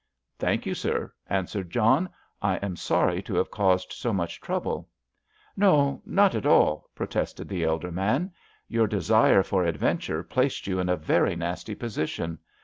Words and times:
"Thank 0.39 0.65
you, 0.65 0.73
sir," 0.73 1.13
answered 1.29 1.69
John. 1.69 2.09
"I 2.41 2.55
am 2.55 2.75
sorry 2.75 3.21
to 3.21 3.35
have 3.35 3.51
caused 3.51 3.91
so 3.93 4.11
much 4.11 4.41
trouble." 4.41 4.89
"No, 5.55 6.01
not 6.07 6.33
at 6.33 6.47
all," 6.47 6.89
protested 6.95 7.47
the 7.47 7.63
elder 7.63 7.91
man. 7.91 8.31
"Your 8.67 8.87
desire 8.87 9.43
for 9.43 9.63
adventure 9.63 10.23
placed 10.23 10.65
you 10.65 10.79
in 10.79 10.89
a 10.89 10.97
very 10.97 11.35
nasty 11.35 11.75
position. 11.75 12.39